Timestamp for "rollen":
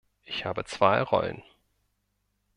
1.03-1.43